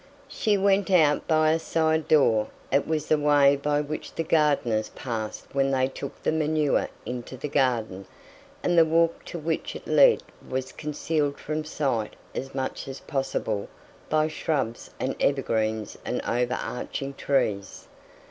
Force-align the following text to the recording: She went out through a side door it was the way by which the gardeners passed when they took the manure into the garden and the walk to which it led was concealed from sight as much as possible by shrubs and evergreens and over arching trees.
She 0.29 0.57
went 0.57 0.89
out 0.89 1.27
through 1.27 1.43
a 1.43 1.59
side 1.59 2.07
door 2.07 2.47
it 2.71 2.87
was 2.87 3.05
the 3.05 3.19
way 3.19 3.55
by 3.55 3.81
which 3.81 4.15
the 4.15 4.23
gardeners 4.23 4.89
passed 4.95 5.53
when 5.53 5.69
they 5.69 5.87
took 5.87 6.23
the 6.23 6.31
manure 6.31 6.89
into 7.05 7.37
the 7.37 7.47
garden 7.47 8.07
and 8.63 8.75
the 8.75 8.83
walk 8.83 9.23
to 9.25 9.37
which 9.37 9.75
it 9.75 9.85
led 9.85 10.23
was 10.49 10.71
concealed 10.71 11.37
from 11.37 11.63
sight 11.63 12.15
as 12.33 12.55
much 12.55 12.87
as 12.87 12.99
possible 13.01 13.69
by 14.09 14.27
shrubs 14.27 14.89
and 14.99 15.15
evergreens 15.19 15.99
and 16.03 16.19
over 16.25 16.55
arching 16.55 17.13
trees. 17.13 17.87